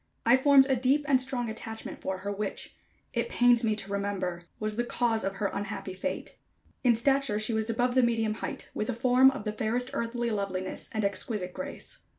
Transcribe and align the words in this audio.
I 0.25 0.35
formed 0.35 0.65
a 0.67 0.75
deep 0.75 1.05
and 1.07 1.21
strong 1.21 1.47
attachment 1.47 2.01
for 2.01 2.17
her, 2.25 2.31
which, 2.31 2.75
it 3.13 3.29
pains 3.29 3.63
me 3.63 3.75
to 3.75 3.91
remember, 3.91 4.41
was 4.59 4.75
the 4.75 4.83
cause 4.83 5.23
of 5.23 5.35
her 5.35 5.51
unhappy 5.53 5.93
fate. 5.93 6.39
In 6.83 6.95
stature 6.95 7.37
she 7.37 7.53
was 7.53 7.69
above 7.69 7.93
the 7.93 8.01
medium 8.01 8.33
height, 8.33 8.71
with 8.73 8.89
a 8.89 8.95
form 8.95 9.29
of 9.29 9.43
the 9.43 9.53
fairest 9.53 9.91
earthly 9.93 10.31
loveliness 10.31 10.89
and 10.91 11.05
exquisite 11.05 11.53
grace. 11.53 11.99